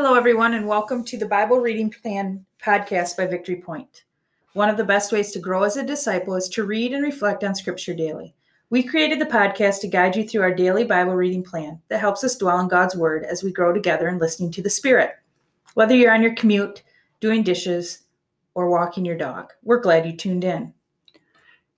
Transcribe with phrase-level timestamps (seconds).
[0.00, 4.04] Hello, everyone, and welcome to the Bible Reading Plan podcast by Victory Point.
[4.52, 7.42] One of the best ways to grow as a disciple is to read and reflect
[7.42, 8.32] on Scripture daily.
[8.70, 12.22] We created the podcast to guide you through our daily Bible reading plan that helps
[12.22, 15.16] us dwell in God's Word as we grow together in listening to the Spirit.
[15.74, 16.84] Whether you're on your commute,
[17.18, 18.04] doing dishes,
[18.54, 20.72] or walking your dog, we're glad you tuned in.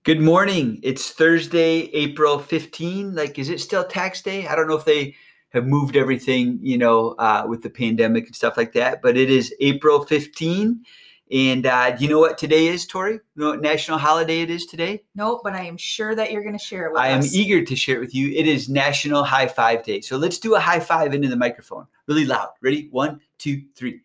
[0.03, 0.79] Good morning.
[0.83, 3.15] It's Thursday, April 15.
[3.15, 4.45] Like, is it still tax day?
[4.45, 5.15] I don't know if they
[5.51, 9.01] have moved everything, you know, uh, with the pandemic and stuff like that.
[9.01, 10.83] But it is April 15.
[11.31, 13.13] And uh, do you know what today is, Tori?
[13.13, 15.03] You know what national holiday it is today?
[15.15, 17.25] No, but I am sure that you're going to share it with I us.
[17.25, 18.29] am eager to share it with you.
[18.31, 20.01] It is National High Five Day.
[20.01, 22.49] So let's do a high five into the microphone really loud.
[22.61, 22.89] Ready?
[22.91, 24.01] One, two, three.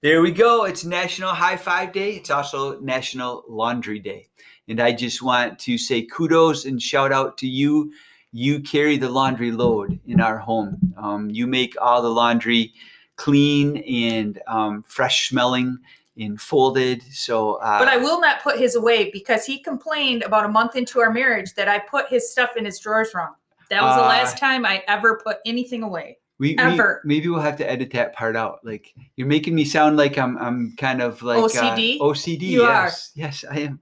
[0.00, 0.64] There we go.
[0.64, 2.12] It's National High Five Day.
[2.12, 4.28] It's also National Laundry Day.
[4.68, 7.92] And I just want to say kudos and shout out to you
[8.32, 10.78] you carry the laundry load in our home.
[10.96, 12.72] Um, you make all the laundry
[13.16, 15.78] clean and um, fresh smelling
[16.18, 17.02] and folded.
[17.10, 20.76] So, uh, but I will not put his away because he complained about a month
[20.76, 23.34] into our marriage that I put his stuff in his drawers wrong.
[23.70, 26.18] That was the Uh, last time I ever put anything away.
[26.38, 27.02] we, we- ever.
[27.04, 28.60] maybe we'll have to edit that part out.
[28.64, 31.98] Like you're making me sound like I'm I'm kind of like OCD?
[32.00, 32.42] Uh, OCD.
[32.42, 32.84] You are.
[32.84, 33.80] yes, yes, I am.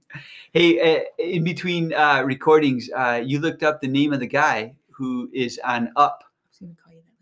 [0.57, 4.73] Hey, uh, in between uh, recordings, uh, you looked up the name of the guy
[4.89, 6.23] who is on Up.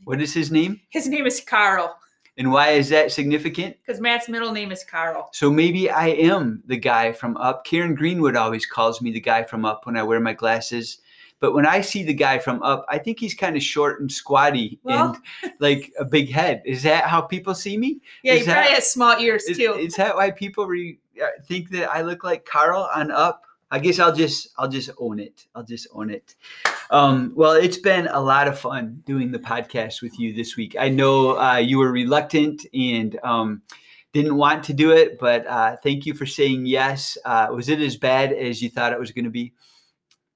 [0.06, 0.80] What is his name?
[0.90, 1.98] His name is Carl
[2.38, 3.76] And why is that significant?
[3.86, 5.28] because Matt's middle name is Carl.
[5.34, 7.66] So maybe I am the guy from Up.
[7.66, 11.00] Karen Greenwood always calls me the guy from Up when I wear my glasses.
[11.42, 14.10] But when I see the guy from Up, I think he's kind of short and
[14.10, 16.62] squatty Well- and like a big head.
[16.66, 18.00] Is that how people see me?
[18.24, 19.74] Yeah, Is he that- probably has small ears Is, too.
[19.74, 20.98] is that why people re,
[21.46, 23.44] think that I look like Carl on Up?
[23.72, 25.46] I guess I'll just I'll just own it.
[25.56, 26.36] I'll just own it.
[26.92, 30.76] Um, well, it's been a lot of fun doing the podcast with you this week.
[30.80, 33.64] I know uh, you were reluctant and um,
[34.14, 37.18] didn't want to do it, but uh, thank you for saying yes.
[37.26, 39.54] Uh, was it as bad as you thought it was going to be?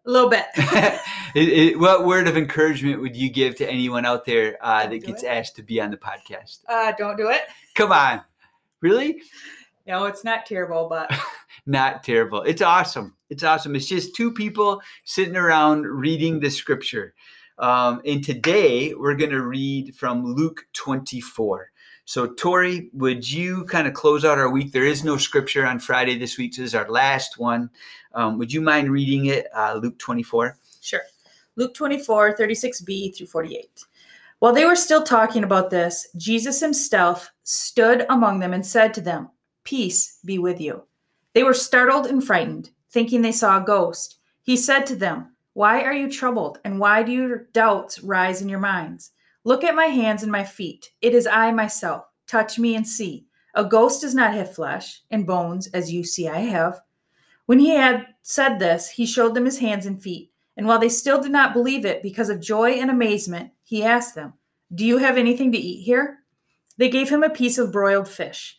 [0.06, 0.46] a little bit.
[1.36, 5.06] It- it- what word of encouragement would you give to anyone out there uh, that
[5.06, 5.28] gets it.
[5.28, 6.62] asked to be on the podcast?
[6.68, 7.42] Uh, don't do it.
[7.76, 8.22] Come on,
[8.82, 9.22] really?
[9.90, 11.12] No, it's not terrible, but
[11.66, 12.44] not terrible.
[12.44, 13.16] It's awesome.
[13.32, 13.76] It's awesome.
[13.76, 17.16] It's just two people sitting around reading the scripture.
[17.58, 21.72] Um, and today we're going to read from Luke 24.
[22.06, 24.74] So, Tori, would you kind of close out our week?
[24.74, 26.54] There is no scripture on Friday this week.
[26.54, 27.72] So, this is our last one.
[28.14, 30.56] Um, would you mind reading it, uh, Luke 24?
[30.82, 31.02] Sure.
[31.56, 33.86] Luke 24, 36b through 48.
[34.38, 39.02] While they were still talking about this, Jesus himself stood among them and said to
[39.02, 39.30] them,
[39.64, 40.84] Peace be with you.
[41.34, 44.18] They were startled and frightened, thinking they saw a ghost.
[44.42, 48.50] He said to them, Why are you troubled, and why do your doubts rise in
[48.50, 49.12] your minds?
[49.44, 50.92] Look at my hands and my feet.
[51.02, 52.06] It is I myself.
[52.28, 53.26] Touch me and see.
[53.56, 56.82] A ghost does not have flesh and bones, as you see I have.
[57.46, 60.32] When he had said this, he showed them his hands and feet.
[60.56, 64.14] And while they still did not believe it because of joy and amazement, he asked
[64.14, 64.34] them,
[64.76, 66.20] Do you have anything to eat here?
[66.78, 68.59] They gave him a piece of broiled fish,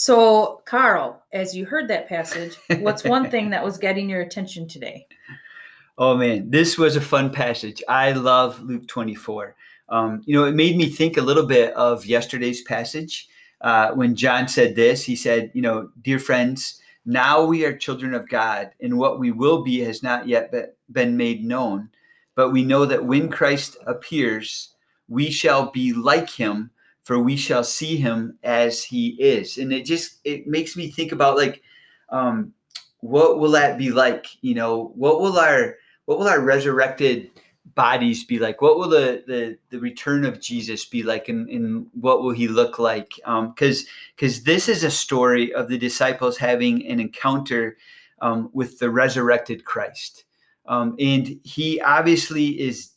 [0.00, 4.66] So, Carl, as you heard that passage, what's one thing that was getting your attention
[4.66, 5.06] today?
[5.98, 7.82] Oh man, this was a fun passage.
[7.86, 9.54] I love Luke 24.
[9.90, 13.28] Um, you know, it made me think a little bit of yesterday's passage
[13.60, 15.04] uh, when John said this.
[15.04, 19.30] He said, You know, dear friends, now we are children of God, and what we
[19.30, 21.90] will be has not yet be- been made known.
[22.34, 24.70] But we know that when Christ appears,
[25.08, 26.70] we shall be like him,
[27.04, 29.58] for we shall see him as he is.
[29.58, 31.62] And it just it makes me think about like,
[32.10, 32.52] um,
[33.00, 34.26] what will that be like?
[34.42, 37.30] You know, what will our what will our resurrected
[37.74, 38.60] bodies be like?
[38.60, 42.48] What will the the, the return of Jesus be like, and, and what will he
[42.48, 43.12] look like?
[43.16, 47.76] Because because this is a story of the disciples having an encounter
[48.20, 50.24] um, with the resurrected Christ,
[50.66, 52.90] um, and he obviously is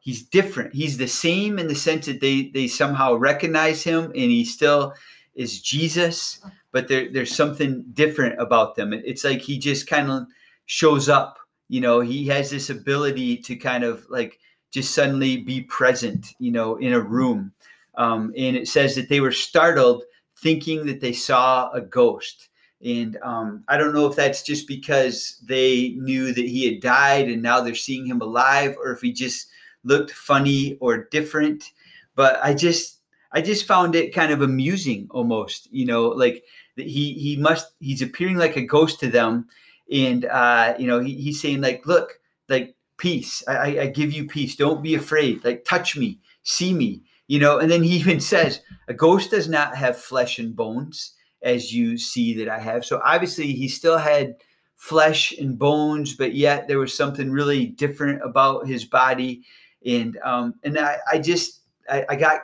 [0.00, 0.74] he's different.
[0.74, 4.94] He's the same in the sense that they they somehow recognize him, and he still
[5.34, 6.40] is Jesus,
[6.72, 8.92] but there, there's something different about them.
[8.92, 10.26] It's like he just kind of
[10.66, 11.38] shows up.
[11.68, 14.40] You know, he has this ability to kind of like
[14.72, 16.34] just suddenly be present.
[16.38, 17.52] You know, in a room.
[17.96, 20.04] Um, and it says that they were startled,
[20.36, 22.48] thinking that they saw a ghost.
[22.82, 27.28] And um, I don't know if that's just because they knew that he had died
[27.28, 29.48] and now they're seeing him alive, or if he just
[29.84, 31.72] looked funny or different.
[32.14, 32.98] But I just,
[33.32, 35.68] I just found it kind of amusing, almost.
[35.72, 36.44] You know, like
[36.76, 39.48] he he must he's appearing like a ghost to them,
[39.92, 43.42] and uh, you know he, he's saying like, look, like peace.
[43.48, 44.54] I, I give you peace.
[44.54, 45.44] Don't be afraid.
[45.44, 47.02] Like touch me, see me.
[47.26, 51.14] You know, and then he even says, a ghost does not have flesh and bones
[51.42, 52.84] as you see that I have.
[52.84, 54.36] So obviously he still had
[54.76, 59.42] flesh and bones, but yet there was something really different about his body.
[59.84, 62.42] And um, and I, I just I, I got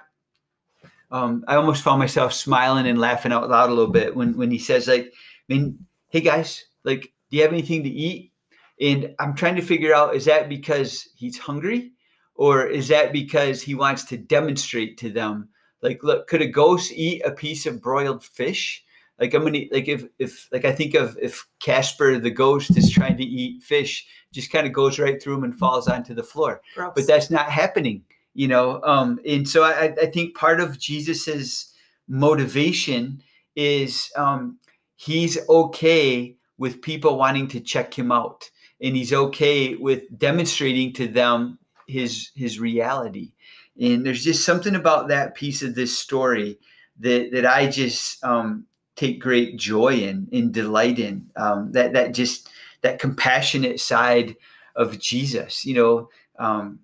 [1.11, 4.51] um, I almost found myself smiling and laughing out loud a little bit when when
[4.51, 5.79] he says like, I mean,
[6.09, 8.33] hey guys, like, do you have anything to eat?
[8.81, 11.93] And I'm trying to figure out is that because he's hungry,
[12.35, 15.49] or is that because he wants to demonstrate to them
[15.83, 18.85] like, look, could a ghost eat a piece of broiled fish?
[19.19, 22.91] Like I'm gonna like if if like I think of if Casper the ghost is
[22.91, 26.23] trying to eat fish, just kind of goes right through him and falls onto the
[26.23, 26.61] floor.
[26.75, 26.93] Gross.
[26.95, 28.03] But that's not happening,
[28.35, 28.83] you know.
[28.83, 31.73] Um, and so I, I think part of Jesus's
[32.09, 33.23] motivation
[33.55, 34.59] is um,
[34.97, 38.51] he's okay with people wanting to check him out,
[38.83, 43.33] and he's okay with demonstrating to them his his reality.
[43.81, 46.59] And there's just something about that piece of this story
[47.01, 51.31] that that I just um, take great joy in, in delight in.
[51.37, 52.49] Um, that that just
[52.83, 54.37] that compassionate side
[54.75, 55.65] of Jesus.
[55.65, 56.09] You know,
[56.39, 56.81] um,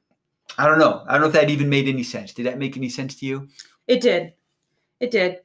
[0.58, 1.04] I don't know.
[1.08, 2.32] I don't know if that even made any sense.
[2.32, 3.48] Did that make any sense to you?
[3.88, 4.34] It did.
[5.00, 5.40] It did.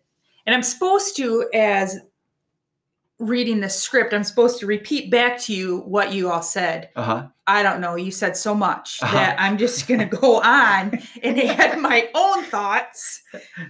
[0.45, 1.99] And I'm supposed to, as
[3.19, 6.89] reading the script, I'm supposed to repeat back to you what you all said.
[6.95, 7.27] Uh-huh.
[7.47, 7.95] I don't know.
[7.95, 9.13] You said so much uh-huh.
[9.13, 13.23] that I'm just going to go on and add my own thoughts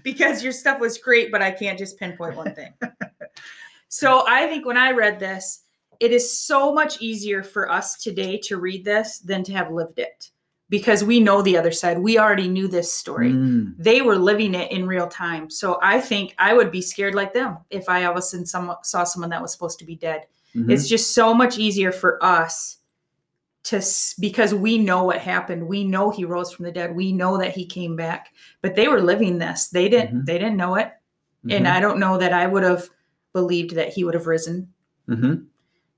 [0.04, 2.74] because your stuff was great, but I can't just pinpoint one thing.
[3.88, 5.64] so I think when I read this,
[6.00, 9.98] it is so much easier for us today to read this than to have lived
[9.98, 10.30] it
[10.70, 12.00] because we know the other side.
[12.00, 13.32] We already knew this story.
[13.32, 13.76] Mm.
[13.78, 15.50] They were living it in real time.
[15.50, 18.46] So I think I would be scared like them if I all of a sudden
[18.46, 20.26] some, saw someone that was supposed to be dead.
[20.56, 20.72] Mm-hmm.
[20.72, 22.78] It's just so much easier for us
[23.64, 23.82] to
[24.20, 25.68] because we know what happened.
[25.68, 26.96] We know he rose from the dead.
[26.96, 28.34] We know that he came back.
[28.62, 29.68] But they were living this.
[29.70, 30.26] They didn't mm-hmm.
[30.26, 30.88] they didn't know it.
[30.88, 31.52] Mm-hmm.
[31.52, 32.90] And I don't know that I would have
[33.34, 34.74] believed that he would have risen
[35.08, 35.44] mm-hmm.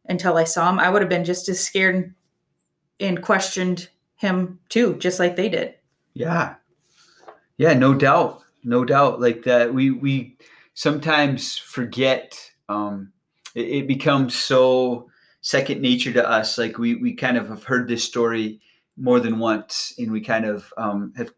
[0.05, 0.79] until I saw him.
[0.79, 2.13] I would have been just as scared
[2.99, 3.89] and questioned
[4.19, 5.75] him too, just like they did.
[6.13, 6.55] Yeah.
[7.57, 8.41] Yeah, no doubt.
[8.63, 9.21] No doubt.
[9.21, 10.37] Like that we we
[10.73, 12.37] sometimes forget
[12.67, 13.11] um
[13.55, 15.09] it, it becomes so
[15.41, 16.57] second nature to us.
[16.57, 18.59] Like we we kind of have heard this story
[18.97, 21.31] more than once and we kind of um have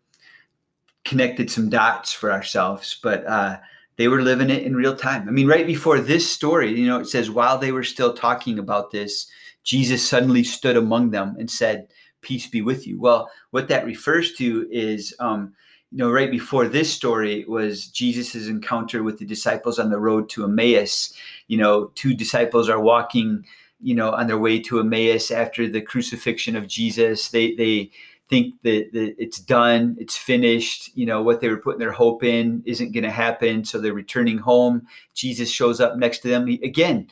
[1.06, 3.00] connected some dots for ourselves.
[3.02, 3.58] But uh
[3.98, 5.28] they were living it in real time.
[5.28, 8.58] I mean, right before this story, you know, it says, while they were still talking
[8.58, 9.28] about this,
[9.64, 11.90] Jesus suddenly stood among them and said,
[12.22, 13.00] peace be with you.
[13.00, 15.54] Well, what that refers to is, um,
[15.92, 20.30] you know, right before this story was Jesus's encounter with the disciples on the road
[20.30, 21.14] to Emmaus.
[21.48, 23.46] You know, two disciples are walking,
[23.82, 27.30] you know, on their way to Emmaus after the crucifixion of Jesus.
[27.30, 27.92] They they
[28.30, 30.96] think that, that it's done, it's finished.
[30.96, 33.94] You know, what they were putting their hope in isn't going to happen, so they're
[33.94, 34.88] returning home.
[35.14, 37.08] Jesus shows up next to them he, again.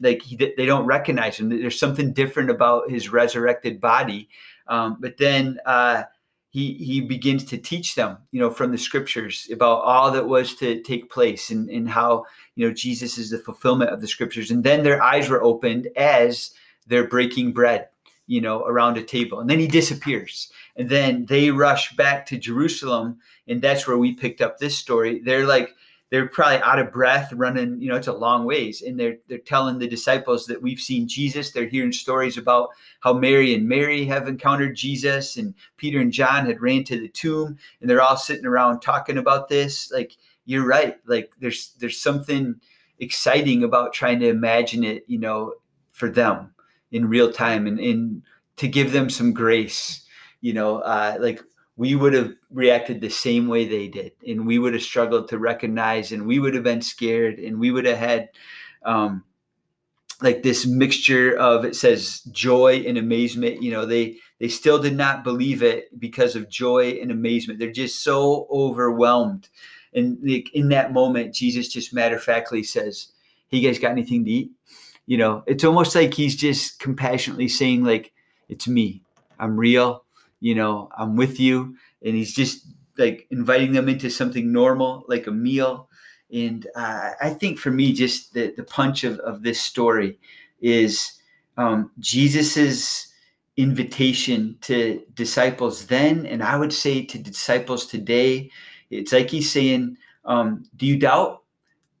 [0.00, 1.50] Like he, they don't recognize him.
[1.50, 4.28] There's something different about his resurrected body
[4.70, 6.04] um, but then uh,
[6.48, 10.54] he he begins to teach them, you know, from the scriptures about all that was
[10.56, 14.50] to take place and, and how you know Jesus is the fulfillment of the scriptures.
[14.50, 16.52] And then their eyes were opened as
[16.86, 17.88] they're breaking bread,
[18.28, 19.40] you know, around a table.
[19.40, 20.50] And then he disappears.
[20.76, 25.18] And then they rush back to Jerusalem, and that's where we picked up this story.
[25.18, 25.74] They're like
[26.10, 28.82] they're probably out of breath running you know it's a long ways.
[28.82, 31.50] And they're they're telling the disciples that we've seen jesus.
[31.50, 36.46] They're hearing stories about how mary and mary have encountered jesus and peter and john
[36.46, 39.90] had ran to the tomb and they're all sitting around talking about this.
[39.90, 40.98] Like you're right.
[41.06, 42.60] Like there's there's something
[42.98, 45.54] exciting about trying to imagine it you know
[45.92, 46.54] for them
[46.92, 48.22] in real time and, and
[48.56, 50.04] to give them some grace
[50.42, 51.42] you know uh, like
[51.80, 55.38] we would have reacted the same way they did and we would have struggled to
[55.38, 58.28] recognize and we would have been scared and we would have had
[58.84, 59.24] um,
[60.20, 64.94] like this mixture of it says joy and amazement you know they they still did
[64.94, 67.58] not believe it because of joy and amazement.
[67.58, 69.48] They're just so overwhelmed.
[69.94, 73.08] And like in that moment jesus just matter of factly says
[73.48, 74.50] hey you guys got anything to eat?
[75.06, 78.12] You know it's almost like he's just compassionately saying like
[78.50, 79.00] it's me.
[79.38, 80.04] I'm real
[80.40, 82.66] you know i'm with you and he's just
[83.00, 85.88] like inviting them into something normal, like a meal.
[86.32, 90.18] And uh, I think for me, just the, the punch of, of this story
[90.60, 91.20] is
[91.56, 93.08] um, Jesus's
[93.56, 98.50] invitation to disciples then, and I would say to disciples today.
[98.90, 101.42] It's like he's saying, um, Do you doubt?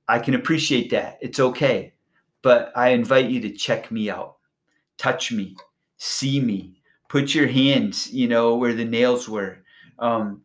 [0.08, 1.18] I can appreciate that.
[1.20, 1.94] It's okay.
[2.42, 4.36] But I invite you to check me out,
[4.96, 5.56] touch me,
[5.98, 6.79] see me,
[7.10, 9.58] put your hands, you know, where the nails were.
[9.98, 10.42] Um,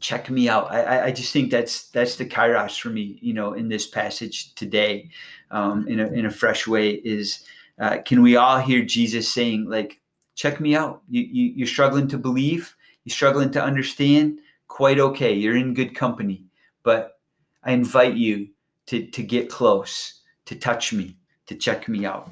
[0.00, 0.70] check me out.
[0.70, 4.54] I, I just think that's that's the kairos for me, you know, in this passage
[4.56, 5.08] today,
[5.50, 6.90] um, in a in a fresh way.
[6.90, 7.46] Is
[7.78, 10.00] uh, can we all hear Jesus saying, like,
[10.34, 11.02] check me out?
[11.08, 12.74] You, you you're struggling to believe,
[13.04, 14.40] you're struggling to understand.
[14.68, 15.32] Quite okay.
[15.32, 16.44] You're in good company,
[16.82, 17.18] but
[17.64, 18.48] I invite you
[18.86, 22.30] to to get close, to touch me, to check me out.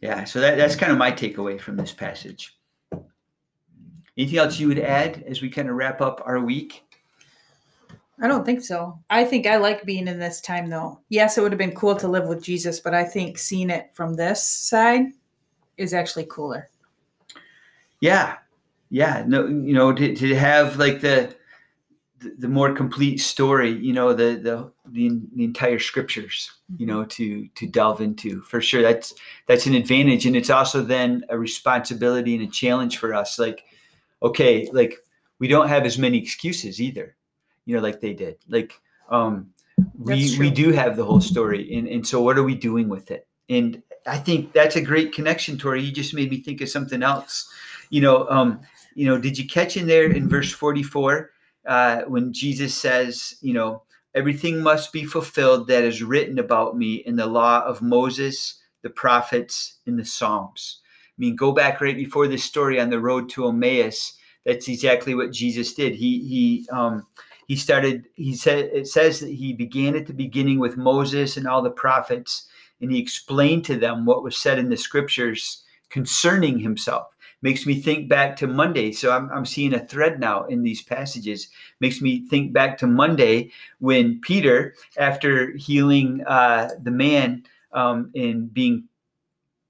[0.00, 2.56] Yeah, so that, that's kind of my takeaway from this passage.
[4.16, 6.84] Anything else you would add as we kind of wrap up our week?
[8.20, 8.98] I don't think so.
[9.08, 11.00] I think I like being in this time though.
[11.08, 13.90] Yes, it would have been cool to live with Jesus, but I think seeing it
[13.94, 15.06] from this side
[15.76, 16.68] is actually cooler.
[18.00, 18.38] Yeah.
[18.90, 19.24] Yeah.
[19.26, 21.36] No, you know, to, to have like the
[22.20, 27.08] the more complete story, you know, the the the, the entire scriptures, you know, mm-hmm.
[27.08, 28.82] to to delve into for sure.
[28.82, 29.14] That's
[29.46, 33.38] that's an advantage, and it's also then a responsibility and a challenge for us.
[33.38, 33.64] Like,
[34.22, 34.96] okay, like
[35.38, 37.16] we don't have as many excuses either,
[37.64, 38.36] you know, like they did.
[38.48, 39.50] Like, um,
[39.98, 43.10] we we do have the whole story, and and so what are we doing with
[43.10, 43.26] it?
[43.48, 45.82] And I think that's a great connection, Tori.
[45.82, 47.48] You just made me think of something else.
[47.90, 48.60] You know, um,
[48.94, 51.30] you know, did you catch in there in verse forty four?
[51.68, 53.82] Uh, when Jesus says, you know,
[54.14, 58.90] everything must be fulfilled that is written about me in the law of Moses, the
[58.90, 60.80] prophets, and the Psalms.
[60.84, 64.14] I mean, go back right before this story on the road to Emmaus.
[64.46, 65.94] That's exactly what Jesus did.
[65.94, 67.06] He he um,
[67.48, 68.06] he started.
[68.14, 71.70] He said it says that he began at the beginning with Moses and all the
[71.70, 72.48] prophets,
[72.80, 77.80] and he explained to them what was said in the scriptures concerning himself makes me
[77.80, 78.92] think back to Monday.
[78.92, 81.48] So I'm, I'm seeing a thread now in these passages.
[81.80, 88.52] Makes me think back to Monday when Peter, after healing uh, the man um, and
[88.52, 88.84] being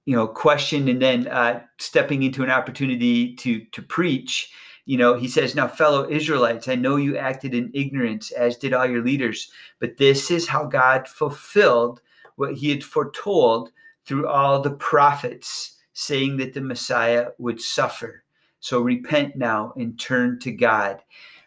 [0.09, 4.51] you know questioned and then uh, stepping into an opportunity to to preach
[4.87, 8.73] you know he says now fellow israelites i know you acted in ignorance as did
[8.73, 12.01] all your leaders but this is how god fulfilled
[12.37, 13.71] what he had foretold
[14.07, 18.23] through all the prophets saying that the Messiah would suffer.
[18.61, 21.03] So repent now and turn to God.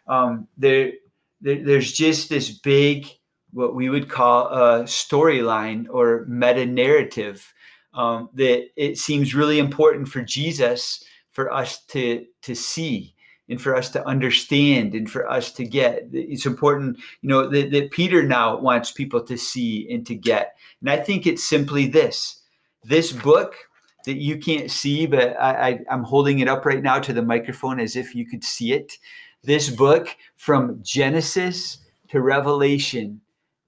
[0.06, 0.92] Um, there,
[1.40, 3.06] there, there's just this big,
[3.54, 7.54] what we would call a storyline or meta narrative
[7.94, 13.14] um, that it seems really important for Jesus for us to to see
[13.48, 16.08] and for us to understand and for us to get.
[16.12, 20.56] It's important, you know, that, that Peter now wants people to see and to get.
[20.80, 22.42] And I think it's simply this:
[22.84, 23.54] this book
[24.04, 27.22] that you can't see, but I, I, I'm holding it up right now to the
[27.22, 28.98] microphone as if you could see it.
[29.42, 31.78] This book from Genesis
[32.08, 33.20] to Revelation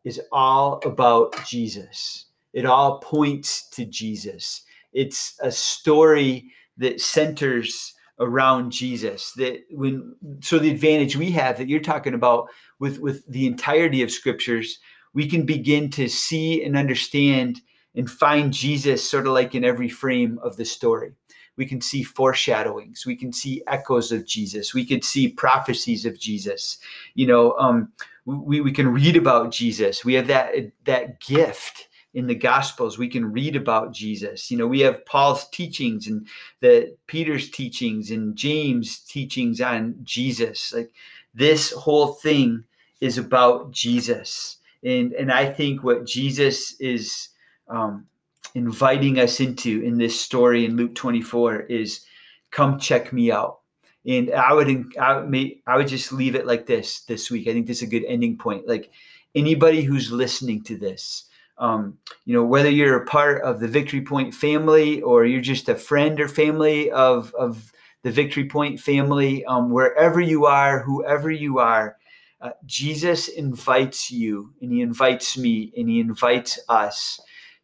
[0.05, 2.27] is all about Jesus.
[2.53, 4.63] It all points to Jesus.
[4.93, 9.33] It's a story that centers around Jesus.
[9.33, 12.49] That when so the advantage we have that you're talking about
[12.79, 14.79] with with the entirety of scriptures,
[15.15, 17.61] we can begin to see and understand
[17.95, 21.13] and find Jesus sort of like in every frame of the story.
[21.57, 23.05] We can see foreshadowings.
[23.07, 24.75] We can see echoes of Jesus.
[24.75, 26.79] We could see prophecies of Jesus.
[27.15, 27.93] You know, um,
[28.25, 30.05] we, we can read about Jesus.
[30.05, 34.67] We have that that gift in the gospels we can read about jesus you know
[34.67, 36.27] we have paul's teachings and
[36.61, 40.93] the peter's teachings and james teachings on jesus like
[41.35, 42.65] this whole thing
[43.01, 47.31] is about jesus and and i think what jesus is
[47.75, 48.07] um,
[48.55, 52.05] inviting us into in this story in Luke 24 is
[52.51, 53.61] come check me out.
[54.07, 57.49] And I would, I would, I would just leave it like this this week.
[57.49, 58.69] I think this is a good ending point.
[58.69, 58.93] Like
[59.35, 61.25] anybody who's listening to this,
[61.57, 65.69] um, you know, whether you're a part of the Victory Point family or you're just
[65.69, 71.31] a friend or family of, of the Victory Point family, um, wherever you are, whoever
[71.31, 71.97] you are,
[72.41, 77.21] uh, Jesus invites you and he invites me and he invites us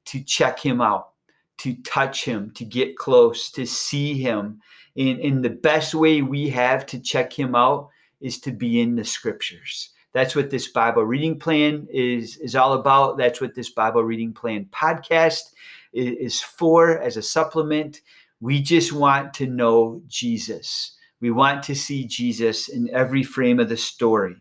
[0.06, 1.10] to check him out,
[1.58, 4.60] to touch him, to get close, to see him.
[4.96, 7.88] And, and the best way we have to check him out
[8.20, 9.90] is to be in the scriptures.
[10.12, 13.16] That's what this Bible reading plan is, is all about.
[13.16, 15.52] That's what this Bible reading plan podcast
[15.92, 18.00] is, is for as a supplement.
[18.40, 20.96] We just want to know Jesus.
[21.20, 24.36] We want to see Jesus in every frame of the story.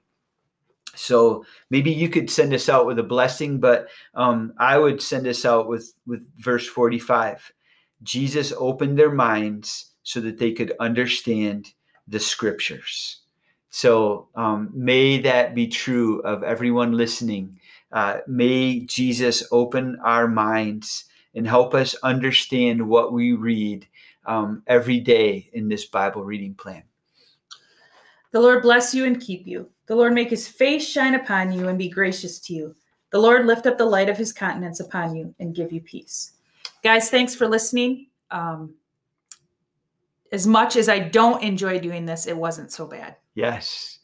[0.96, 5.28] So maybe you could send us out with a blessing, but um, I would send
[5.28, 7.52] us out with with verse 45.
[8.04, 11.74] Jesus opened their minds so that they could understand
[12.08, 13.22] the scriptures.
[13.70, 17.60] So um, may that be true of everyone listening.
[17.92, 21.06] Uh, may Jesus open our minds
[21.36, 23.88] and help us understand what we read
[24.26, 26.84] um, every day in this Bible reading plan.
[28.32, 29.70] The Lord bless you and keep you.
[29.90, 32.76] The Lord make his face shine upon you and be gracious to you.
[33.10, 36.34] The Lord lift up the light of his countenance upon you and give you peace.
[36.84, 38.06] Guys, thanks for listening.
[38.30, 38.76] Um,
[40.32, 43.16] as much as I don't enjoy doing this, it wasn't so bad.
[43.34, 43.98] Yes.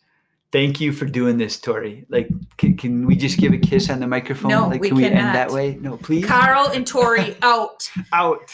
[0.52, 2.08] Thank you for doing this, Tori.
[2.10, 4.50] Like, can, can we just give a kiss on the microphone?
[4.50, 5.78] No, like, we can we end that way?
[5.80, 6.26] No, please.
[6.26, 7.88] Carl and Tori out.
[8.12, 8.50] Out.